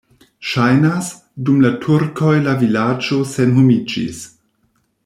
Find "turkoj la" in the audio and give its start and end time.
1.85-2.57